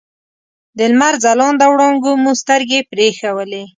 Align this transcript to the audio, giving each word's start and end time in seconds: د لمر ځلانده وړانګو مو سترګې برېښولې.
د 0.77 0.79
لمر 0.91 1.13
ځلانده 1.23 1.65
وړانګو 1.69 2.11
مو 2.23 2.31
سترګې 2.41 2.79
برېښولې. 2.89 3.63